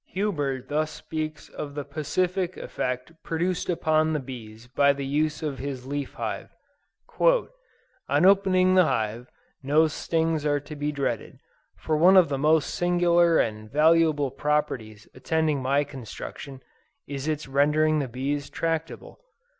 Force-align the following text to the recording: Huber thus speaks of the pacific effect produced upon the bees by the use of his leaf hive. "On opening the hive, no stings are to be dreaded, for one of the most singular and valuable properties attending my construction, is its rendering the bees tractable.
Huber 0.07 0.63
thus 0.63 0.89
speaks 0.89 1.47
of 1.49 1.75
the 1.75 1.83
pacific 1.85 2.57
effect 2.57 3.11
produced 3.21 3.69
upon 3.69 4.13
the 4.13 4.19
bees 4.19 4.65
by 4.65 4.93
the 4.93 5.05
use 5.05 5.43
of 5.43 5.59
his 5.59 5.85
leaf 5.85 6.15
hive. 6.15 6.49
"On 7.19 8.25
opening 8.25 8.73
the 8.73 8.85
hive, 8.85 9.29
no 9.61 9.85
stings 9.85 10.43
are 10.43 10.59
to 10.59 10.75
be 10.75 10.91
dreaded, 10.91 11.37
for 11.77 11.95
one 11.95 12.17
of 12.17 12.29
the 12.29 12.39
most 12.39 12.73
singular 12.73 13.37
and 13.37 13.71
valuable 13.71 14.31
properties 14.31 15.07
attending 15.13 15.61
my 15.61 15.83
construction, 15.83 16.63
is 17.07 17.27
its 17.27 17.47
rendering 17.47 17.99
the 17.99 18.07
bees 18.07 18.49
tractable. 18.49 19.19